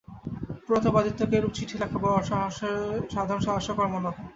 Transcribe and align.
প্রতাপাদিত্যকে 0.67 1.35
এরূপ 1.37 1.53
চিঠি 1.57 1.75
লেখা 1.81 1.97
বড় 2.03 2.15
সাধারণ 3.11 3.41
সাহসের 3.45 3.75
কর্ম 3.77 3.93
নহে। 4.03 4.21